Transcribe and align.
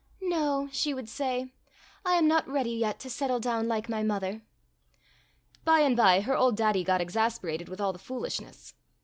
'^No," 0.19 0.67
she 0.71 0.95
would 0.95 1.07
say, 1.07 1.43
'T 1.43 1.51
am 2.07 2.27
not 2.27 2.47
ready 2.47 2.71
yet 2.71 2.99
to 3.01 3.07
settle 3.07 3.39
down 3.39 3.67
like 3.67 3.87
my 3.87 4.01
mother." 4.01 4.41
By 5.63 5.81
and 5.81 5.95
by 5.95 6.21
her 6.21 6.35
old 6.35 6.57
daddy 6.57 6.83
got 6.83 7.01
exasperated 7.01 7.69
with 7.69 7.79
all 7.79 7.93
the 7.93 7.99
foolishness. 7.99 8.73